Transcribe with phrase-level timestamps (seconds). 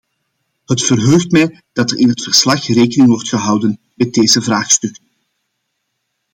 [0.65, 5.03] Het verheugt mij dat er in het verslag rekening wordt gehouden met deze vraagstukken.